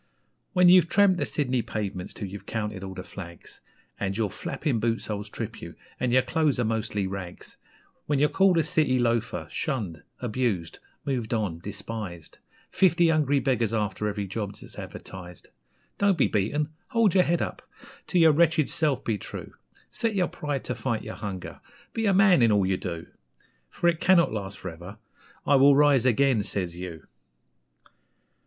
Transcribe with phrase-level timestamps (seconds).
[0.53, 3.61] When you've tramped the Sydney pavements till you've counted all the flags,
[3.99, 7.57] And your flapping boot soles trip you, and your clothes are mostly rags,
[8.07, 12.39] When you're called a city loafer, shunned, abused, moved on, despised
[12.71, 15.49] Fifty hungry beggars after every job that's advertised
[15.99, 16.69] Don't be beaten!
[16.87, 17.61] Hold your head up!
[18.07, 19.53] To your wretched self be true;
[19.91, 21.61] Set your pride to fight your hunger!
[21.93, 23.05] Be a MAN in all you do!
[23.69, 24.97] For it cannot last for ever
[25.45, 27.05] 'I will rise again!' says you.